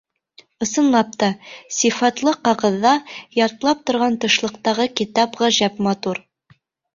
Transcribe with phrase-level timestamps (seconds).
[0.65, 1.27] —Ысынлап та,
[1.79, 2.93] сифатлы ҡағыҙҙа,
[3.41, 6.25] ялтлап торған тышлыҡтағы китап ғәжәп матур.